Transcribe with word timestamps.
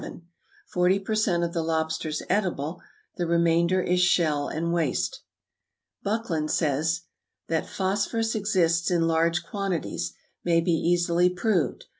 Forty 0.65 0.97
per 0.97 1.13
cent 1.13 1.43
of 1.43 1.53
the 1.53 1.61
lobster 1.61 2.09
is 2.09 2.23
edible, 2.27 2.81
the 3.17 3.27
remainder 3.27 3.79
is 3.83 3.99
shell 4.01 4.47
and 4.47 4.73
waste. 4.73 5.21
Buckland 6.01 6.49
says, 6.49 7.01
"That 7.49 7.67
phosphorus 7.69 8.33
exists 8.33 8.89
in 8.89 9.05
large 9.05 9.43
quantities, 9.43 10.13
may 10.43 10.59
be 10.59 10.71
easily 10.71 11.29
proved. 11.29 11.85